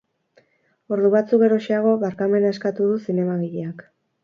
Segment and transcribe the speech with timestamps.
[0.97, 3.89] Ordu batzuk geroxeago, barkamena eskatu du zinemagileak.